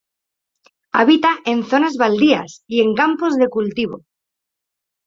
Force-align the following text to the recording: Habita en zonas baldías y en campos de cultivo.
Habita 1.01 1.35
en 1.45 1.63
zonas 1.63 1.95
baldías 1.97 2.63
y 2.65 2.81
en 2.81 2.95
campos 2.95 3.35
de 3.37 3.49
cultivo. 3.49 4.03